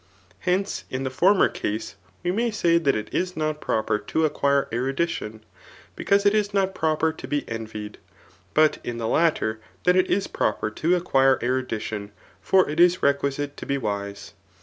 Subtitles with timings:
[0.39, 1.93] Hence, in the former case
[2.23, 5.43] we may say that it is not proper to ac<p quire erudition,
[5.95, 7.99] because it is not proper to, be envied;
[8.55, 12.09] ^d in the latter, that it is proper to acquire erudidon,
[12.41, 14.33] for it is requisite to be wise.